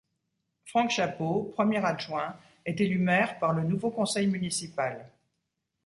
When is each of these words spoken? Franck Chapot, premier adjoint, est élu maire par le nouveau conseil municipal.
Franck 0.65 0.89
Chapot, 0.89 1.53
premier 1.53 1.85
adjoint, 1.85 2.35
est 2.65 2.81
élu 2.81 2.97
maire 2.97 3.37
par 3.37 3.53
le 3.53 3.61
nouveau 3.61 3.91
conseil 3.91 4.25
municipal. 4.25 5.07